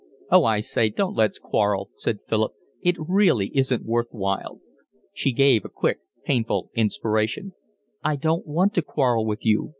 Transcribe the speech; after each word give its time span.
"Oh, 0.31 0.45
I 0.45 0.61
say, 0.61 0.89
don't 0.89 1.15
let's 1.15 1.37
quarrel," 1.37 1.91
said 1.95 2.21
Philip. 2.27 2.53
"It 2.81 2.95
really 2.97 3.51
isn't 3.55 3.85
worth 3.85 4.07
while." 4.09 4.59
She 5.13 5.31
gave 5.31 5.63
a 5.63 5.69
quick, 5.69 5.99
painful 6.25 6.71
inspiration. 6.73 7.53
"I 8.03 8.15
don't 8.15 8.47
want 8.47 8.73
to 8.73 8.81
quarrel 8.81 9.27
with 9.27 9.45
you. 9.45 9.69